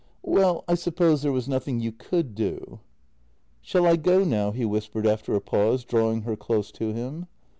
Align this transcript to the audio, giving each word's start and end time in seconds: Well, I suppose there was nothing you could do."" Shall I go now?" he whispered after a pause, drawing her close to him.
Well, 0.23 0.63
I 0.67 0.73
suppose 0.73 1.21
there 1.21 1.31
was 1.31 1.47
nothing 1.47 1.79
you 1.79 1.91
could 1.91 2.33
do."" 2.33 2.79
Shall 3.61 3.85
I 3.85 3.97
go 3.97 4.23
now?" 4.23 4.49
he 4.51 4.65
whispered 4.65 5.05
after 5.05 5.35
a 5.35 5.41
pause, 5.41 5.83
drawing 5.85 6.23
her 6.23 6.35
close 6.35 6.71
to 6.71 6.91
him. 6.91 7.27